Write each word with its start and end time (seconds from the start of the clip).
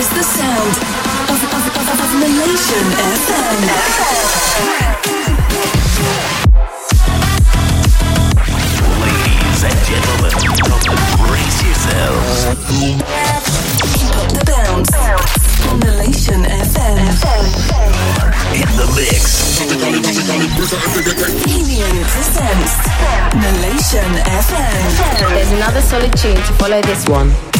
is 0.00 0.08
the 0.16 0.22
sound 0.22 0.72
of, 1.28 1.40
of, 1.44 1.64
of, 1.76 2.00
of 2.00 2.10
Nation 2.24 2.84
FM. 3.20 3.56
Ladies 9.04 9.60
and 9.68 9.78
gentlemen, 9.84 10.32
brace 11.28 11.60
yourselves. 11.68 12.38
Keep 13.92 14.16
up 14.16 14.28
the 14.32 14.44
bounce 14.48 14.94
on 15.68 15.80
Nation 16.00 16.48
FM. 16.48 16.96
In 18.56 18.70
the 18.80 18.86
mix. 18.96 19.60
Helium 21.44 21.96
presents 22.08 22.72
Nation 23.60 24.10
FM. 24.24 25.28
There's 25.28 25.52
another 25.52 25.82
solid 25.82 26.16
tune 26.16 26.36
to 26.36 26.52
follow 26.54 26.80
this 26.80 27.06
one. 27.06 27.59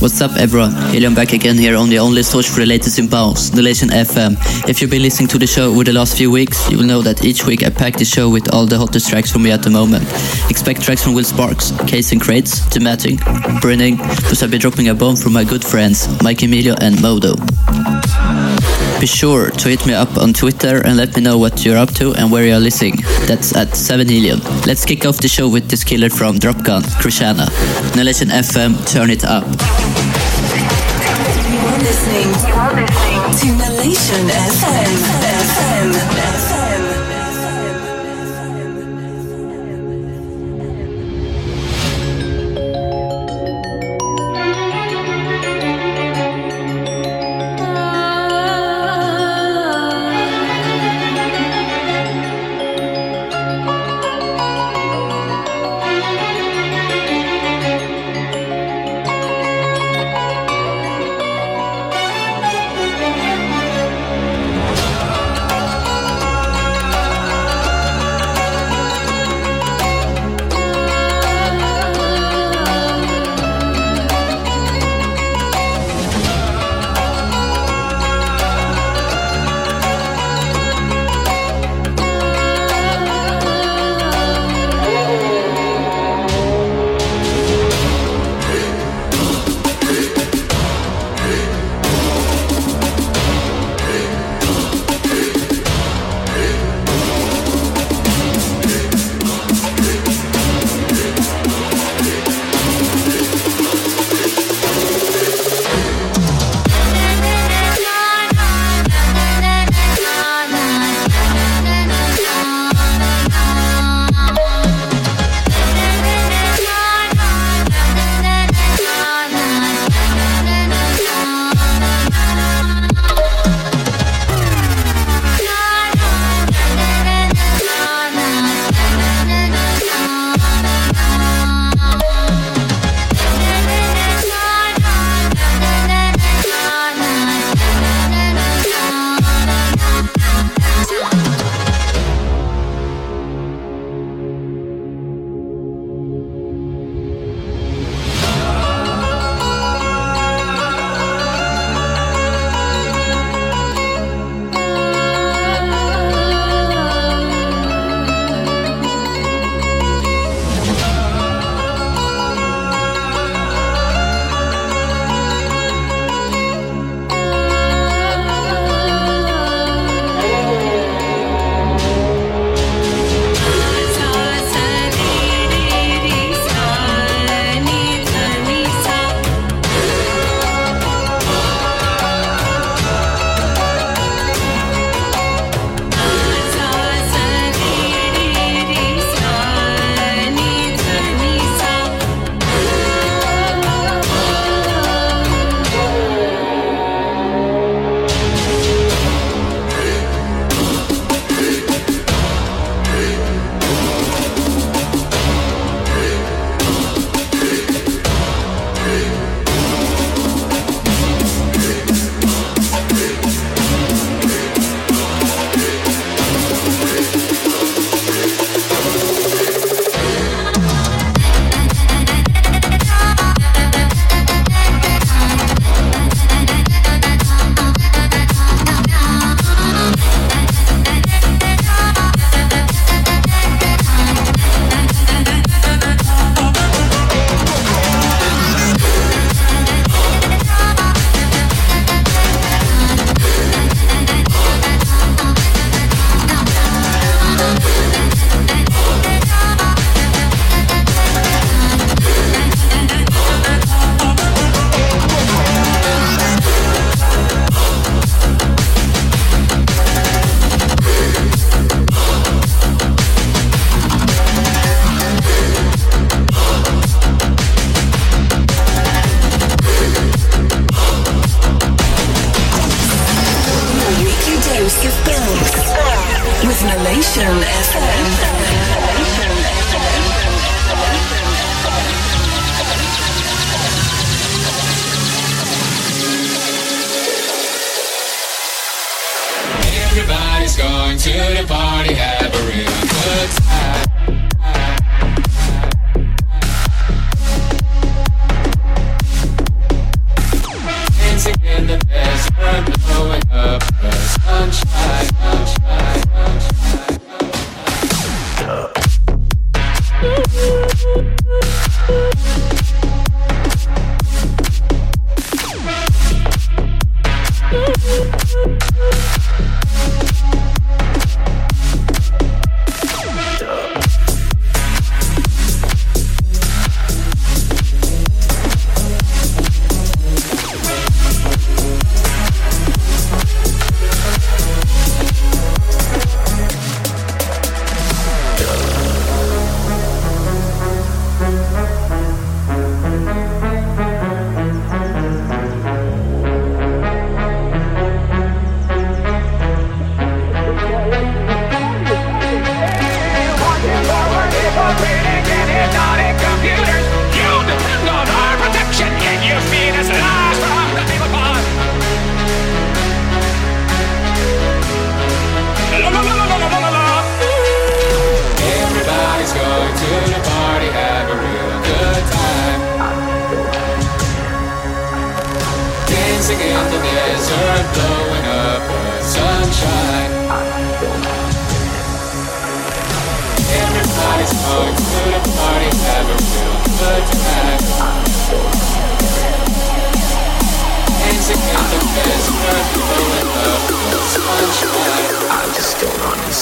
What's 0.00 0.20
up, 0.20 0.36
everyone? 0.36 0.76
Helium 0.92 1.16
back 1.16 1.32
again 1.32 1.56
here 1.56 1.76
on 1.76 1.88
the 1.88 1.98
only 1.98 2.22
source 2.22 2.48
for 2.48 2.60
the 2.60 2.66
latest 2.66 3.00
in 3.00 3.08
bounce, 3.08 3.52
Nation 3.52 3.88
FM. 3.88 4.36
If 4.68 4.80
you've 4.80 4.92
been 4.92 5.02
listening 5.02 5.28
to 5.30 5.38
the 5.38 5.46
show 5.46 5.72
over 5.72 5.82
the 5.82 5.92
last 5.92 6.16
few 6.16 6.30
weeks, 6.30 6.70
you 6.70 6.78
will 6.78 6.84
know 6.84 7.02
that 7.02 7.24
each 7.24 7.44
week 7.44 7.64
I 7.64 7.70
pack 7.70 7.96
the 7.96 8.04
show 8.04 8.30
with 8.30 8.54
all 8.54 8.64
the 8.64 8.78
hottest 8.78 9.10
tracks 9.10 9.32
from 9.32 9.42
me 9.42 9.50
at 9.50 9.64
the 9.64 9.70
moment. 9.70 10.04
Expect 10.50 10.82
tracks 10.82 11.02
from 11.02 11.14
Will 11.14 11.24
Sparks, 11.24 11.72
Case 11.88 12.12
and 12.12 12.20
Crates, 12.20 12.64
Tematic, 12.68 13.18
Burning, 13.60 13.96
plus 13.98 14.40
I'll 14.40 14.48
be 14.48 14.58
dropping 14.58 14.88
a 14.88 14.94
bomb 14.94 15.16
from 15.16 15.32
my 15.32 15.42
good 15.42 15.64
friends, 15.64 16.06
Mike 16.22 16.44
Emilio 16.44 16.76
and 16.80 17.02
Modo. 17.02 17.34
Be 19.00 19.06
sure 19.06 19.50
to 19.50 19.68
hit 19.68 19.86
me 19.86 19.94
up 19.94 20.16
on 20.16 20.32
Twitter 20.32 20.84
and 20.84 20.96
let 20.96 21.14
me 21.14 21.22
know 21.22 21.38
what 21.38 21.64
you're 21.64 21.76
up 21.76 21.90
to 21.94 22.14
and 22.14 22.32
where 22.32 22.44
you're 22.44 22.58
listening. 22.58 22.96
That's 23.26 23.54
at 23.56 23.76
7 23.76 24.08
Helium. 24.08 24.40
Let's 24.66 24.84
kick 24.84 25.06
off 25.06 25.18
the 25.18 25.28
show 25.28 25.48
with 25.48 25.68
this 25.68 25.84
killer 25.84 26.10
from 26.10 26.36
Dropgun, 26.36 26.82
Krishana. 27.02 27.46
Nation 27.96 28.28
FM, 28.28 28.74
turn 28.92 29.10
it 29.10 29.24
up. 29.24 29.44
You 32.08 32.14
are 32.14 32.72
listening 32.72 33.20
to 33.36 33.66
Nation 33.84 34.28
FM. 34.28 34.94
FM. 35.92 36.37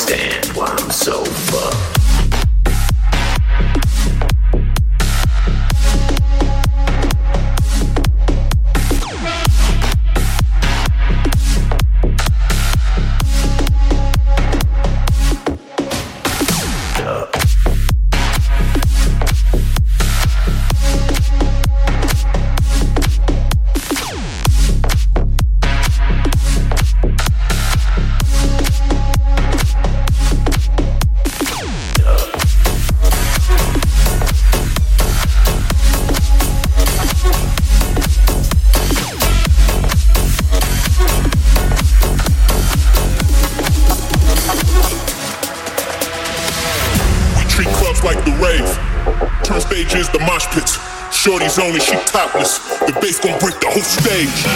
understand 0.08 0.56
why 0.56 0.66
I'm 0.66 0.90
so 0.90 1.24
fucked. 1.24 1.95
Link. 54.16 54.55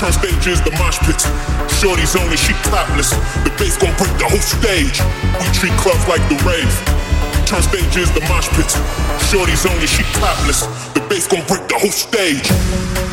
Front 0.00 0.14
stages, 0.14 0.62
the 0.62 0.70
mosh 0.80 0.98
pits. 1.00 1.28
Shorty's 1.76 2.16
only 2.16 2.38
she 2.38 2.54
topless. 2.64 3.10
The 3.44 3.52
bass 3.58 3.76
gon' 3.76 3.94
break 4.00 4.16
the 4.16 4.24
whole 4.24 4.40
stage. 4.40 4.96
We 5.36 5.44
treat 5.52 5.76
clubs 5.76 6.08
like 6.08 6.24
the 6.32 6.40
rave. 6.40 6.72
Turn 7.44 7.60
stages, 7.60 8.10
the 8.12 8.22
mosh 8.22 8.48
pits. 8.56 8.80
Shorty's 9.28 9.66
only 9.66 9.86
she 9.86 10.02
topless. 10.16 10.62
The 10.94 11.04
bass 11.10 11.26
gon' 11.28 11.44
break 11.46 11.68
the 11.68 11.76
whole 11.76 11.92
stage. 11.92 13.09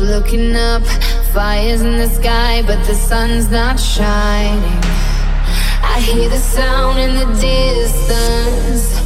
Looking 0.00 0.56
up, 0.56 0.82
fires 1.32 1.82
in 1.82 1.98
the 1.98 2.08
sky, 2.08 2.62
but 2.66 2.82
the 2.86 2.94
sun's 2.94 3.50
not 3.50 3.78
shining. 3.78 4.80
I 5.82 6.00
hear 6.00 6.28
the 6.28 6.38
sound 6.38 6.98
in 6.98 7.14
the 7.14 7.26
distance. 7.40 8.98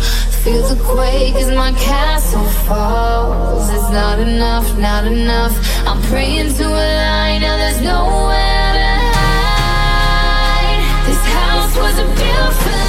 Feel 0.45 0.63
the 0.69 0.83
quake 0.85 1.35
as 1.35 1.51
my 1.51 1.73
castle 1.73 2.45
falls. 2.67 3.69
It's 3.71 3.91
not 3.91 4.19
enough, 4.19 4.79
not 4.79 5.07
enough. 5.07 5.53
I'm 5.87 6.01
praying 6.03 6.55
to 6.55 6.65
a 6.65 6.87
line, 7.03 7.41
now 7.41 7.57
there's 7.57 7.81
nowhere 7.81 8.73
to 8.79 8.89
hide. 9.19 10.83
This 11.07 11.25
house 11.39 11.77
wasn't 11.77 12.15
built 12.17 12.55
for 12.55 12.84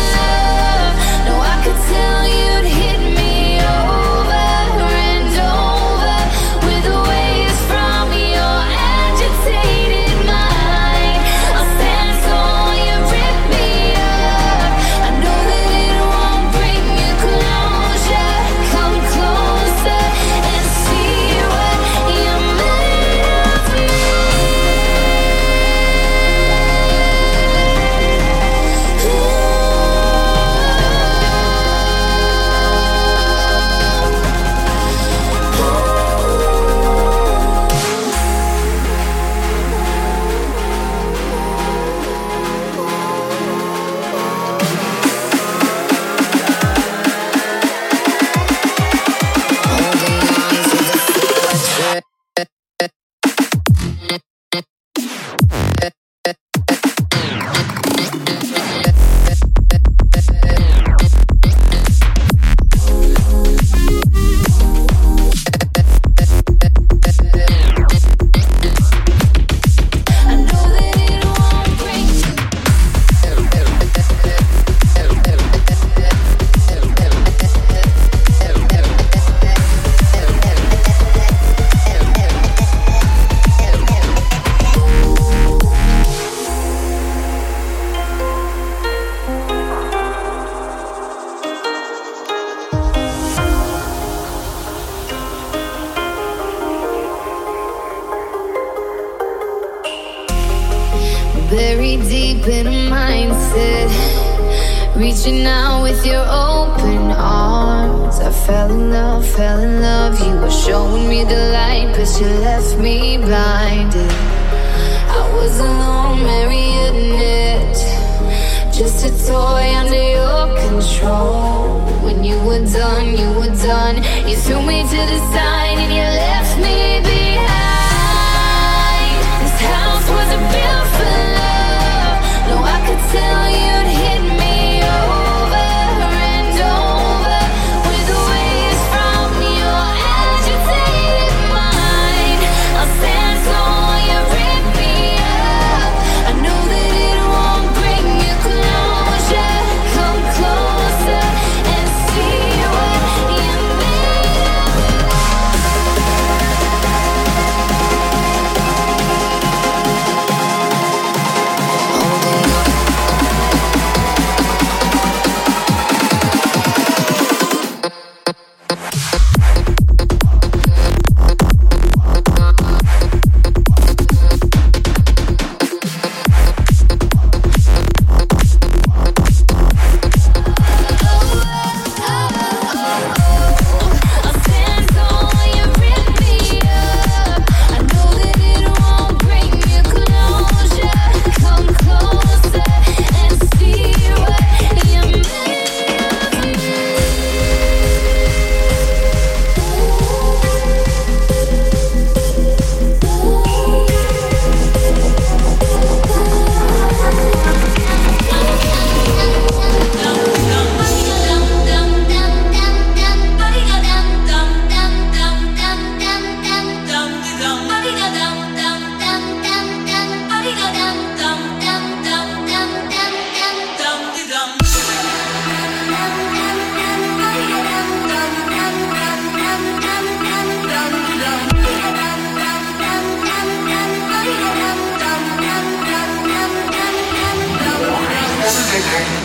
The 238.75 239.15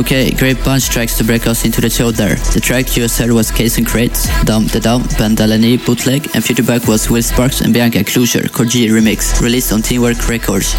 Okay, 0.00 0.30
great 0.30 0.56
bunch 0.64 0.88
tracks 0.88 1.18
to 1.18 1.24
break 1.24 1.46
us 1.46 1.66
into 1.66 1.82
the 1.82 1.90
show 1.90 2.10
there. 2.10 2.36
The 2.54 2.60
track 2.60 2.96
you 2.96 3.02
just 3.02 3.18
heard 3.18 3.30
was 3.32 3.50
Case 3.50 3.76
and 3.76 3.86
Crates, 3.86 4.28
Dum 4.44 4.66
the 4.68 4.80
Dum, 4.80 5.04
Ben 5.18 5.34
Delaney, 5.34 5.76
Bootleg, 5.76 6.34
and 6.34 6.42
future 6.42 6.62
back 6.62 6.88
was 6.88 7.10
Will 7.10 7.22
Sparks 7.22 7.60
and 7.60 7.74
Bianca 7.74 8.02
Closure, 8.02 8.48
Corgi 8.48 8.88
Remix, 8.88 9.42
released 9.42 9.74
on 9.74 9.82
Teamwork 9.82 10.26
Records. 10.26 10.72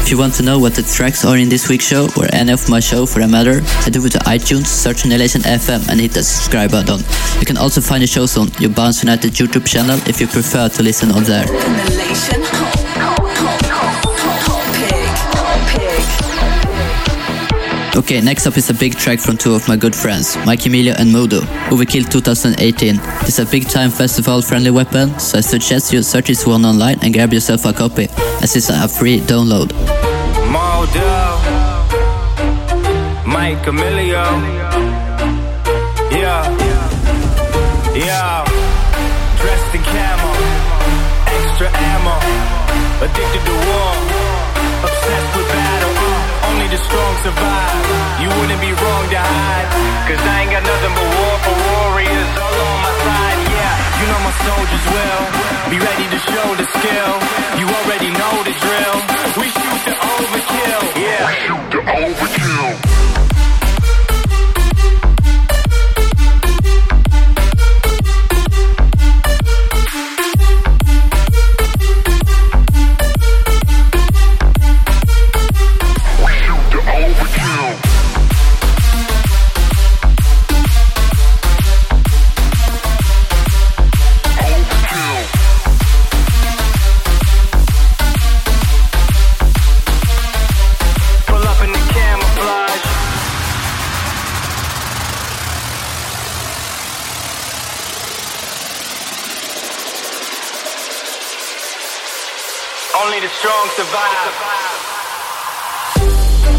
If 0.00 0.10
you 0.10 0.16
want 0.16 0.32
to 0.36 0.42
know 0.42 0.58
what 0.58 0.74
the 0.74 0.82
tracks 0.82 1.26
are 1.26 1.36
in 1.36 1.50
this 1.50 1.68
week's 1.68 1.84
show, 1.84 2.08
or 2.16 2.26
any 2.32 2.52
of 2.52 2.66
my 2.70 2.80
show 2.80 3.04
for 3.04 3.18
that 3.18 3.28
matter, 3.28 3.60
head 3.84 3.98
over 3.98 4.08
to 4.08 4.18
iTunes, 4.20 4.66
search 4.66 5.04
Nation 5.04 5.42
FM 5.42 5.86
and 5.90 6.00
hit 6.00 6.12
the 6.12 6.22
subscribe 6.22 6.70
button. 6.70 7.00
You 7.40 7.44
can 7.44 7.58
also 7.58 7.82
find 7.82 8.02
the 8.02 8.06
shows 8.06 8.38
on 8.38 8.48
your 8.60 8.70
Bounce 8.70 9.02
United 9.02 9.32
YouTube 9.32 9.66
channel 9.66 10.00
if 10.08 10.22
you 10.22 10.26
prefer 10.26 10.70
to 10.70 10.82
listen 10.82 11.12
on 11.12 11.24
there. 11.24 12.83
Okay, 17.96 18.20
next 18.20 18.44
up 18.48 18.56
is 18.56 18.68
a 18.70 18.74
big 18.74 18.96
track 18.96 19.20
from 19.20 19.36
two 19.36 19.54
of 19.54 19.68
my 19.68 19.76
good 19.76 19.94
friends, 19.94 20.36
Mike 20.44 20.66
Emilio 20.66 20.94
and 20.98 21.12
Modo, 21.12 21.42
who 21.70 21.76
we 21.76 21.86
killed 21.86 22.10
2018. 22.10 22.98
It's 23.22 23.38
a 23.38 23.46
big 23.46 23.68
time 23.68 23.90
festival 23.90 24.42
friendly 24.42 24.72
weapon, 24.72 25.16
so 25.20 25.38
I 25.38 25.40
suggest 25.42 25.92
you 25.92 26.02
search 26.02 26.26
this 26.26 26.44
one 26.44 26.64
online 26.64 26.98
and 27.02 27.14
grab 27.14 27.32
yourself 27.32 27.64
a 27.64 27.72
copy, 27.72 28.08
as 28.42 28.56
it's 28.56 28.68
a 28.68 28.88
free 28.88 29.20
download. 29.20 29.72
Modo, 30.50 31.38
Mike 33.24 33.64
Emilio, 33.64 34.24
cause 50.08 50.22
I 50.22 50.42
ain't 50.42 50.52
got 50.52 50.64
nothing 50.64 50.92
but 50.94 51.06
war 51.16 51.34
for 51.44 51.54
warriors 51.54 52.30
all 52.38 52.58
on 52.68 52.78
my 52.86 52.94
side. 53.04 53.38
Yeah, 53.50 53.72
you 54.00 54.06
know 54.10 54.20
my 54.22 54.34
soldiers 54.46 54.84
will 54.92 55.24
be 55.70 55.78
ready 55.78 56.06
to 56.12 56.23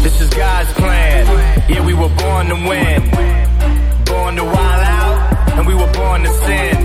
This 0.06 0.20
is 0.20 0.30
God's 0.30 0.72
plan. 0.74 1.26
Yeah, 1.68 1.84
we 1.84 1.94
were 1.94 2.08
born 2.08 2.46
to 2.46 2.54
win. 2.54 3.00
Born 4.04 4.36
to 4.36 4.44
wild 4.44 4.82
out, 4.96 5.18
and 5.58 5.66
we 5.66 5.74
were 5.74 5.92
born 5.92 6.22
to 6.22 6.32
sin. 6.46 6.76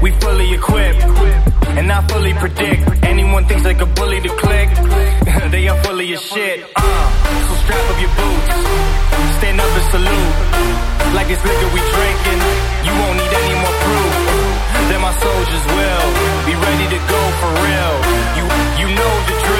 We 0.00 0.10
fully 0.22 0.54
equipped, 0.54 1.02
and 1.78 1.90
I 1.90 2.06
fully 2.06 2.34
predict. 2.34 3.04
Anyone 3.04 3.44
thinks 3.46 3.64
they 3.64 3.74
could 3.74 3.92
bully 3.96 4.20
the 4.20 4.28
click, 4.28 4.68
they 5.50 5.68
are 5.68 5.82
fully 5.82 6.12
of 6.14 6.20
shit. 6.20 6.64
Uh, 6.76 7.06
so 7.48 7.54
strap 7.64 7.84
up 7.90 7.98
your 8.00 8.14
boots, 8.20 8.56
stand 9.38 9.60
up 9.60 9.72
and 9.78 9.86
salute. 9.90 10.34
Like 11.18 11.28
this 11.28 11.42
liquor 11.42 11.70
we 11.74 11.82
drinking, 11.82 12.40
you 12.86 12.92
won't 13.00 13.16
need 13.20 13.34
any 13.42 13.56
more 13.58 13.76
proof. 13.84 14.14
Then 14.88 15.00
my 15.02 15.14
soldiers 15.18 15.64
will 15.76 16.08
be 16.46 16.54
ready 16.54 16.86
to 16.94 17.00
go 17.10 17.22
for 17.40 17.50
real. 17.66 17.94
You 18.38 18.44
you 18.80 18.86
know 18.94 19.12
the 19.28 19.34
drill. 19.44 19.55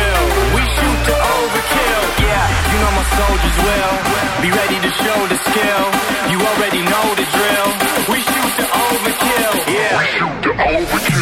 Soldiers 3.14 3.56
will 3.66 3.94
be 4.42 4.50
ready 4.50 4.78
to 4.80 4.90
show 5.02 5.18
the 5.30 5.38
skill. 5.48 5.84
You 6.32 6.38
already 6.40 6.82
know 6.82 7.06
the 7.14 7.26
drill. 7.34 7.68
We 8.10 8.18
shoot 8.20 8.52
to 8.60 8.66
overkill. 8.66 9.54
Yeah. 9.70 9.98
We 9.98 10.04
shoot 10.16 10.36
The 10.42 10.52
overkill. 10.52 11.15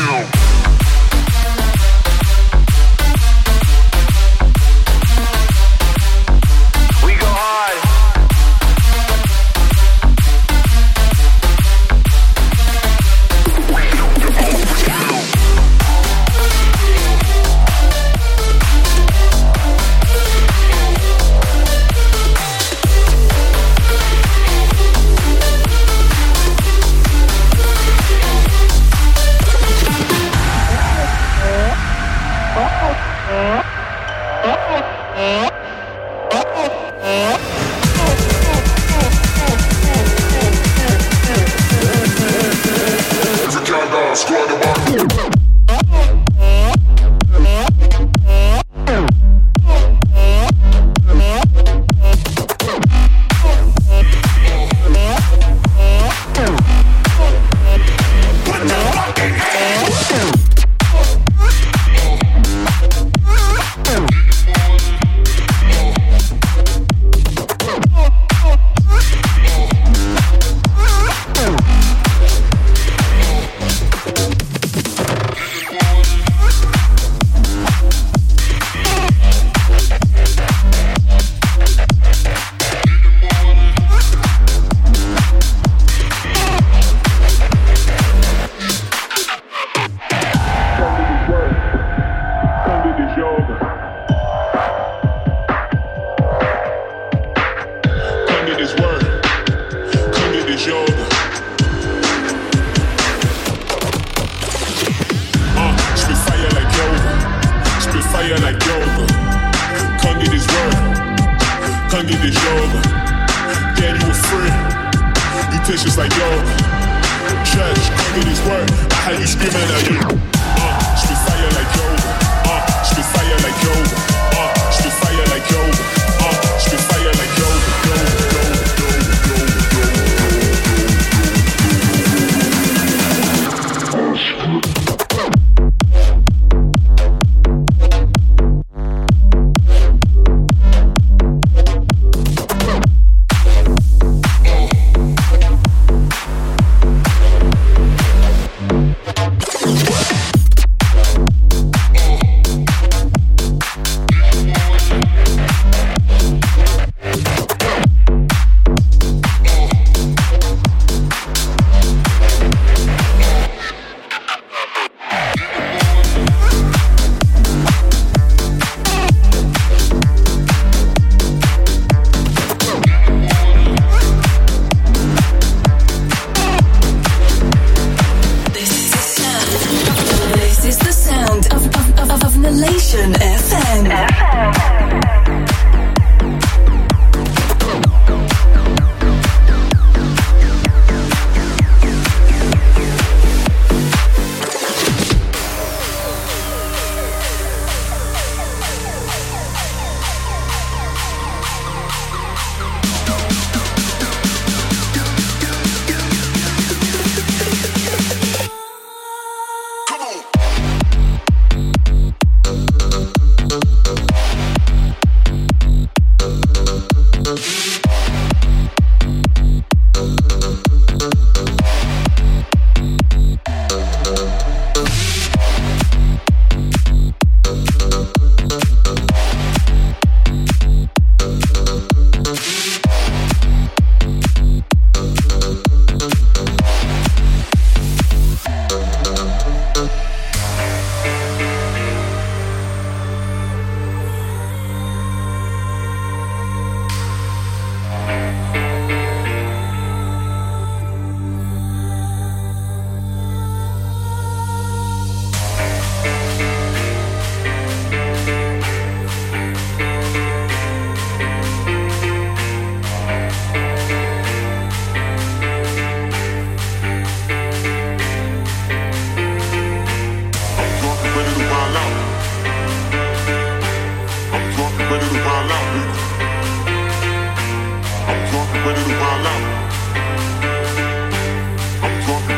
I'm 278.65 278.73
drunk 278.73 278.89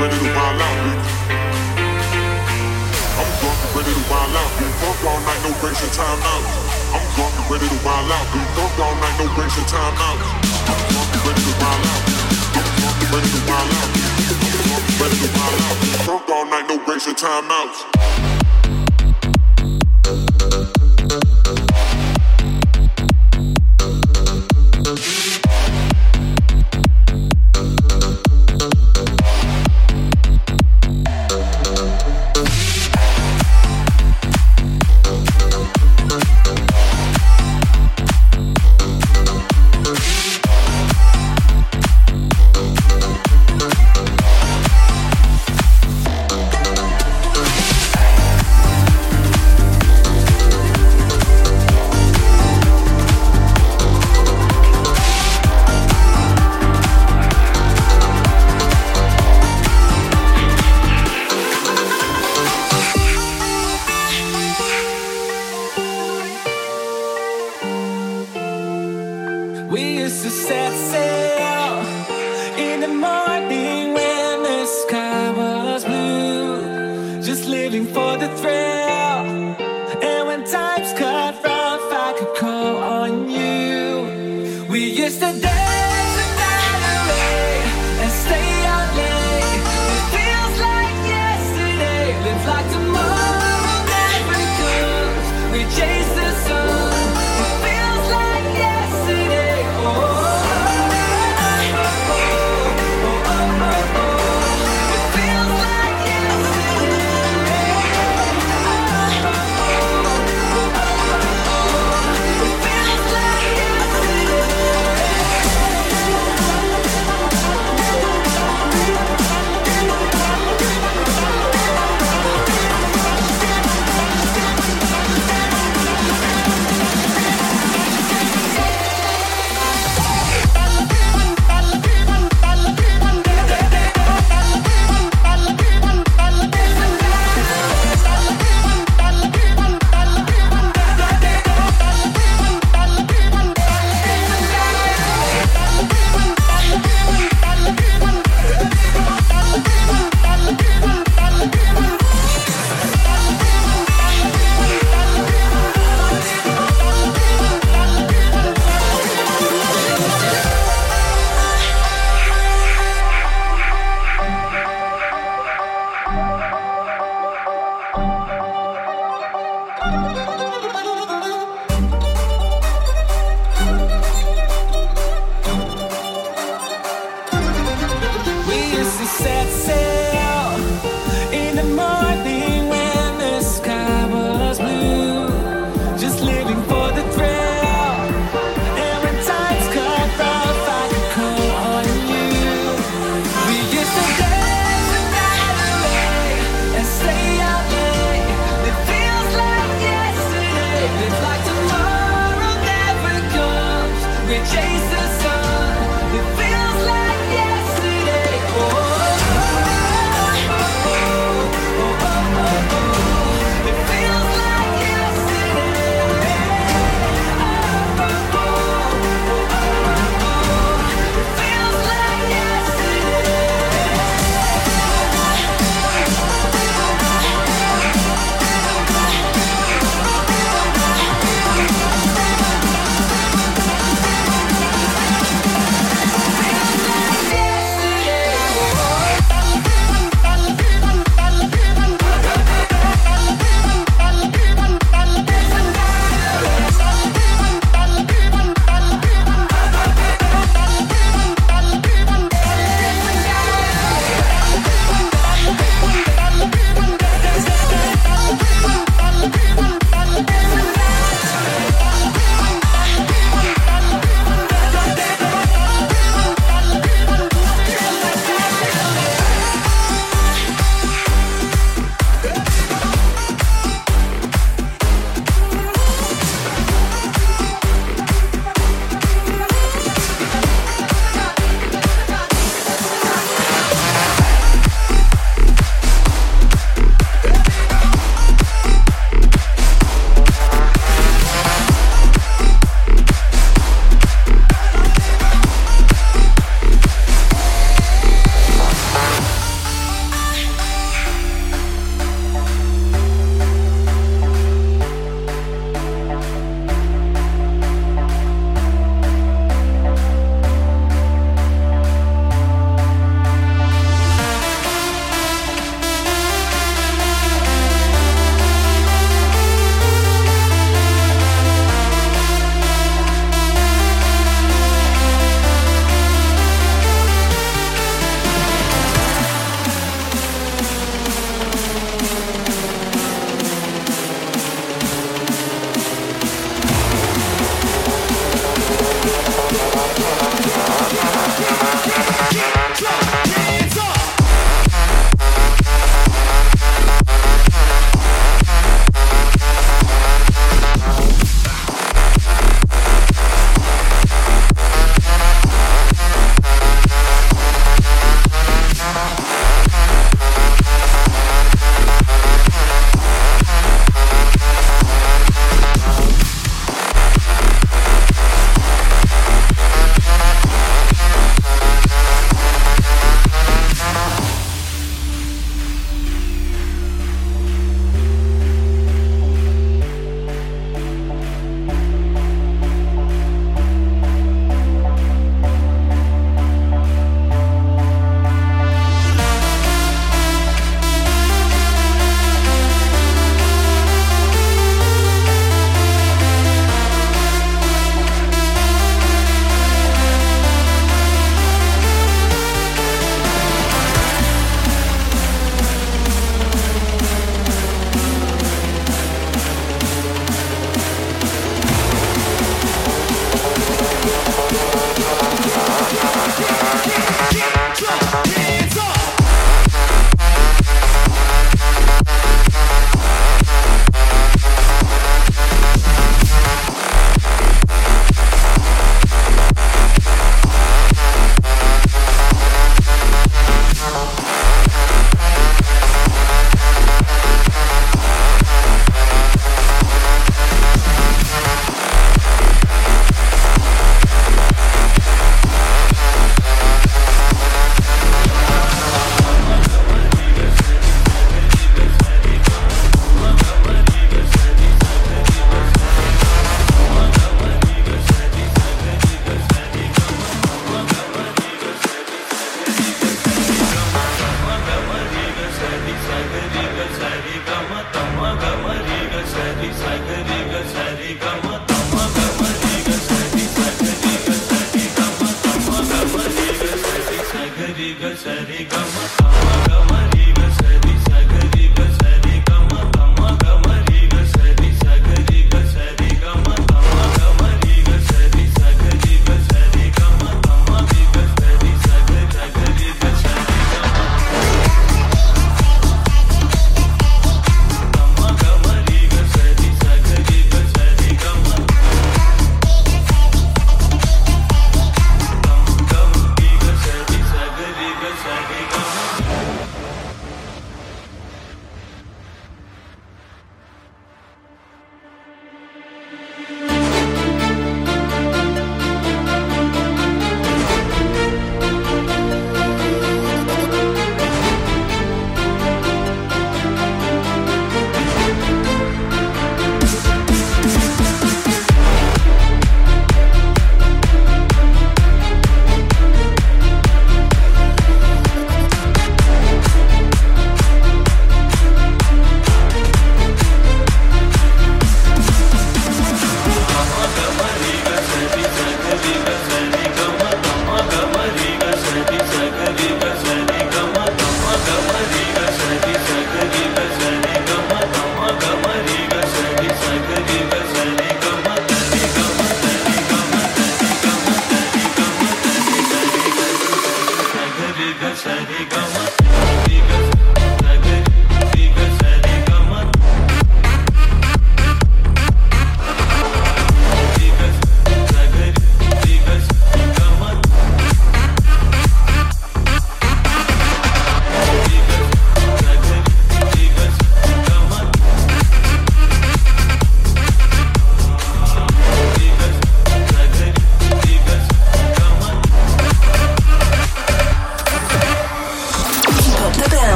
ready 0.00 0.16
to 0.16 0.24
wild 0.32 0.56
out. 0.56 0.80
I'm 3.20 3.28
drunk 3.44 3.60
ready 3.76 3.92
to 3.92 4.02
wild 4.08 4.32
out, 4.32 4.48
all 5.04 5.20
night, 5.20 5.40
no 5.44 5.52
time 5.92 6.24
out. 6.24 6.44
I'm 6.96 7.04
drunk 7.12 7.36
ready 7.50 7.68
to 7.68 7.76
wild 7.84 8.08
out, 8.08 8.24
bitch. 8.32 8.56
All 8.80 8.96
night, 9.04 9.20
no 9.20 9.28
breaks 9.36 9.60
time 9.68 10.00
out. 10.00 10.16
I'm 10.64 10.80
drunk 10.88 11.12
ready 11.28 11.44
to 11.44 11.52
wild 11.60 11.84
out. 11.92 12.00
I'm 12.56 12.72
drunk 12.80 13.04
ready 13.12 13.28
to 13.28 13.40
wild 13.44 13.68
out. 13.68 13.92
I'm 14.24 14.48
drunk 14.64 14.88
ready 14.96 15.20
to 15.20 15.28
wild 15.36 15.60
out. 15.60 16.24
All 16.32 16.46
night, 16.48 16.64
no 16.72 16.80
breaks 16.86 17.04
time 17.20 17.52
out. 17.52 18.43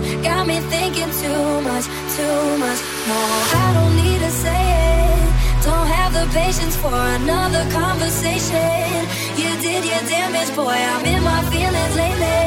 much, 0.00 0.22
got 0.22 0.46
me 0.46 0.60
thinking 0.60 1.10
too 1.22 1.60
much, 1.62 1.84
too 2.16 2.58
much. 2.58 2.80
No, 3.08 3.18
I 3.54 3.72
don't 3.74 3.96
need 3.96 4.20
to 4.20 4.30
say 4.30 4.62
it. 4.84 5.64
Don't 5.64 5.86
have 5.86 6.12
the 6.12 6.26
patience 6.32 6.76
for 6.76 6.94
another 6.94 7.64
conversation. 7.70 9.06
You 9.36 9.50
did 9.60 9.84
your 9.84 10.02
damage, 10.08 10.54
boy. 10.54 10.72
I'm 10.72 11.04
in 11.04 11.22
my 11.22 11.42
feelings 11.50 11.96
lately, 11.96 12.40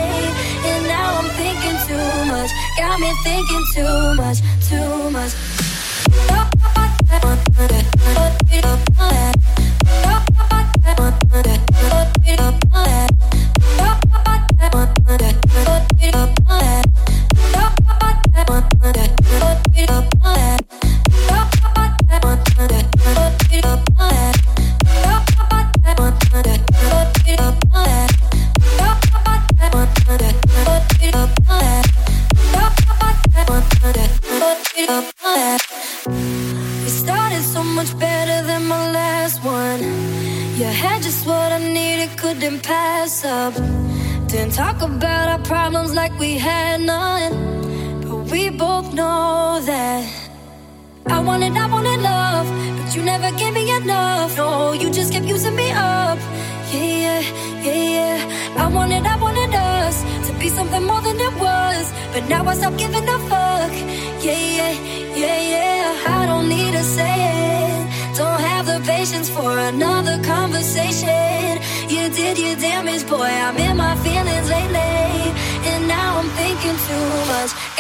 and 0.72 0.88
now 0.88 1.20
I'm 1.20 1.30
thinking 1.40 1.78
too 1.88 2.26
much, 2.32 2.52
got 2.78 3.00
me 3.00 3.12
thinking 3.24 3.66
too 3.76 4.16
much, 4.16 4.40
too 4.70 5.10
much. 5.12 5.52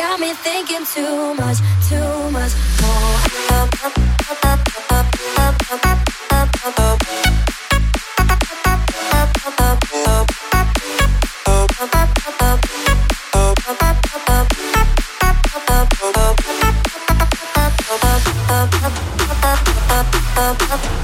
got 0.01 0.19
me 0.19 0.33
thinking 0.33 0.83
too 0.95 1.35
much, 1.35 1.59
too 1.87 2.10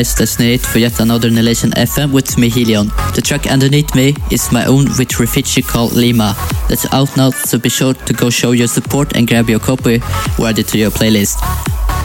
Guys, 0.00 0.14
that's 0.14 0.40
it 0.40 0.62
for 0.62 0.78
yet 0.78 0.98
another 0.98 1.28
Nalation 1.28 1.72
FM 1.74 2.10
with 2.10 2.38
me, 2.38 2.48
Helium. 2.48 2.86
The 3.14 3.20
track 3.20 3.46
underneath 3.46 3.94
me 3.94 4.14
is 4.30 4.50
my 4.50 4.64
own 4.64 4.86
with 4.96 5.10
Refugi 5.20 5.62
called 5.62 5.92
Lima. 5.92 6.34
That's 6.70 6.90
out 6.94 7.14
now, 7.18 7.28
so 7.28 7.58
be 7.58 7.68
sure 7.68 7.92
to 7.92 8.12
go 8.14 8.30
show 8.30 8.52
your 8.52 8.66
support 8.66 9.14
and 9.14 9.28
grab 9.28 9.50
your 9.50 9.58
copy 9.58 10.00
or 10.38 10.46
add 10.46 10.58
it 10.58 10.68
to 10.68 10.78
your 10.78 10.90
playlist. 10.90 11.36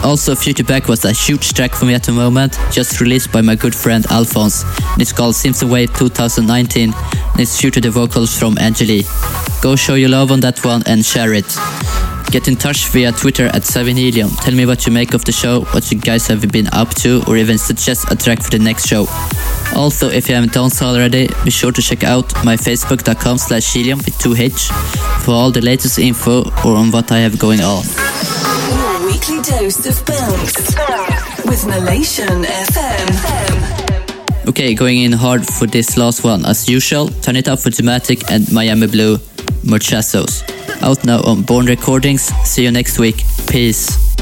Also, 0.04 0.34
Future 0.34 0.62
Back 0.62 0.88
was 0.88 1.06
a 1.06 1.12
huge 1.12 1.54
track 1.54 1.72
for 1.72 1.86
me 1.86 1.94
at 1.94 2.02
the 2.02 2.12
moment, 2.12 2.58
just 2.70 3.00
released 3.00 3.32
by 3.32 3.40
my 3.40 3.54
good 3.54 3.74
friend 3.74 4.04
Alphonse. 4.10 4.62
It's 4.98 5.14
called 5.14 5.34
Simpson 5.34 5.70
Way 5.70 5.86
2019, 5.86 6.92
and 6.92 7.40
it's 7.40 7.58
featured 7.58 7.84
the 7.84 7.90
vocals 7.90 8.38
from 8.38 8.58
Angeli. 8.58 9.04
Go 9.62 9.74
show 9.74 9.94
your 9.94 10.10
love 10.10 10.30
on 10.30 10.40
that 10.40 10.62
one 10.62 10.82
and 10.84 11.02
share 11.02 11.32
it. 11.32 11.46
Get 12.30 12.48
in 12.48 12.56
touch 12.56 12.88
via 12.88 13.12
Twitter 13.12 13.46
at 13.46 13.62
7helium. 13.62 14.30
Tell 14.42 14.54
me 14.54 14.66
what 14.66 14.86
you 14.86 14.92
make 14.92 15.14
of 15.14 15.24
the 15.24 15.32
show, 15.32 15.62
what 15.72 15.90
you 15.90 15.98
guys 15.98 16.26
have 16.26 16.50
been 16.52 16.66
up 16.72 16.90
to, 16.96 17.22
or 17.26 17.36
even 17.36 17.58
suggest 17.58 18.10
a 18.10 18.16
track 18.16 18.42
for 18.42 18.50
the 18.50 18.58
next 18.58 18.86
show. 18.86 19.06
Also, 19.74 20.08
if 20.08 20.28
you 20.28 20.34
haven't 20.34 20.52
done 20.52 20.70
so 20.70 20.86
already, 20.86 21.28
be 21.44 21.50
sure 21.50 21.72
to 21.72 21.80
check 21.80 22.04
out 22.04 22.32
my 22.44 22.56
facebook.com 22.56 23.38
slash 23.38 23.72
helium 23.72 23.98
with 23.98 24.14
2h 24.18 24.68
for 25.22 25.32
all 25.32 25.50
the 25.50 25.60
latest 25.60 25.98
info 25.98 26.42
or 26.64 26.76
on 26.76 26.90
what 26.90 27.10
I 27.12 27.18
have 27.18 27.38
going 27.38 27.60
on. 27.60 27.84
Your 27.84 29.06
weekly 29.06 29.40
dose 29.42 29.86
of 29.86 30.04
bounce. 30.06 30.56
With 31.46 31.62
Nalation 31.64 32.44
FM. 32.44 34.48
Okay, 34.48 34.74
going 34.74 34.98
in 34.98 35.12
hard 35.12 35.46
for 35.46 35.66
this 35.66 35.96
last 35.96 36.22
one. 36.22 36.44
As 36.44 36.68
usual, 36.68 37.08
turn 37.08 37.36
it 37.36 37.48
up 37.48 37.58
for 37.58 37.70
Dramatic 37.70 38.30
and 38.30 38.50
Miami 38.52 38.86
Blue, 38.86 39.18
Muchachos. 39.66 40.42
Out 40.82 41.04
now 41.04 41.20
on 41.22 41.42
Born 41.42 41.66
Recordings. 41.66 42.22
See 42.44 42.64
you 42.64 42.70
next 42.70 42.98
week. 42.98 43.24
Peace. 43.46 44.15